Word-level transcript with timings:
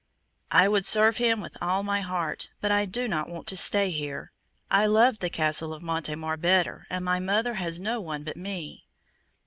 "I 0.49 0.67
would 0.67 0.87
serve 0.87 1.17
him 1.17 1.41
with 1.41 1.55
all 1.61 1.83
my 1.83 1.99
heart, 2.01 2.49
but 2.59 2.71
I 2.71 2.85
do 2.85 3.07
not 3.07 3.29
want 3.29 3.45
to 3.49 3.55
stay 3.55 3.91
here. 3.91 4.31
I 4.71 4.87
love 4.87 5.19
the 5.19 5.29
Castle 5.29 5.75
of 5.75 5.83
Montemar 5.83 6.37
better, 6.37 6.87
and 6.89 7.05
my 7.05 7.19
mother 7.19 7.53
has 7.53 7.79
no 7.79 8.01
one 8.01 8.23
but 8.23 8.35
me." 8.35 8.87